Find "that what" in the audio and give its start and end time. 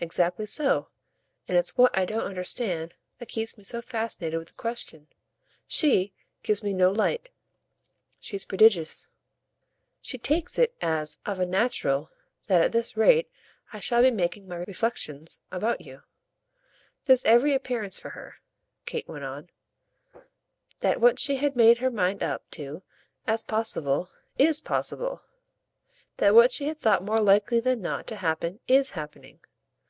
20.78-21.18, 26.18-26.52